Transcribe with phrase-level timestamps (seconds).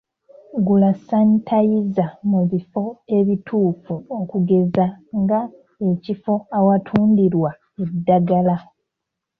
[0.65, 2.83] Gula sanitayiza mu bifo
[3.17, 4.85] ebituufu okugeza
[5.21, 5.39] nga
[5.89, 7.49] ekifo awatundirwa
[7.83, 8.55] eddagala.